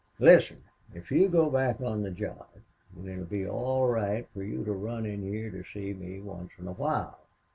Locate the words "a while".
6.67-7.19